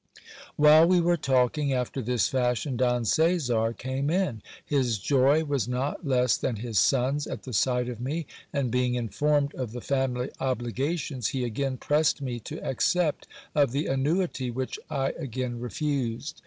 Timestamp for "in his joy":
4.09-5.43